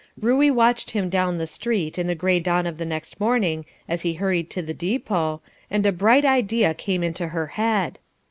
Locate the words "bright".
5.91-6.25